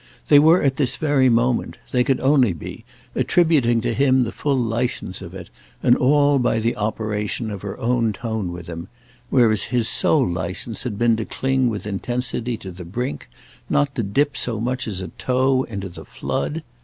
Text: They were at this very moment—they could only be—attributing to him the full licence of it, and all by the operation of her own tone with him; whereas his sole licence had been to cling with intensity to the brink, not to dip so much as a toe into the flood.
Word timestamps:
They 0.29 0.39
were 0.39 0.63
at 0.63 0.77
this 0.77 0.97
very 0.97 1.29
moment—they 1.29 2.03
could 2.03 2.19
only 2.21 2.53
be—attributing 2.53 3.81
to 3.81 3.93
him 3.93 4.23
the 4.23 4.31
full 4.31 4.57
licence 4.57 5.21
of 5.21 5.35
it, 5.35 5.51
and 5.83 5.95
all 5.95 6.39
by 6.39 6.57
the 6.57 6.75
operation 6.75 7.51
of 7.51 7.61
her 7.61 7.79
own 7.79 8.11
tone 8.11 8.51
with 8.51 8.65
him; 8.65 8.87
whereas 9.29 9.65
his 9.65 9.87
sole 9.87 10.27
licence 10.27 10.81
had 10.81 10.97
been 10.97 11.17
to 11.17 11.25
cling 11.25 11.69
with 11.69 11.85
intensity 11.85 12.57
to 12.57 12.71
the 12.71 12.83
brink, 12.83 13.29
not 13.69 13.93
to 13.93 14.01
dip 14.01 14.35
so 14.35 14.59
much 14.59 14.87
as 14.87 15.01
a 15.01 15.09
toe 15.19 15.65
into 15.65 15.87
the 15.87 16.03
flood. 16.05 16.63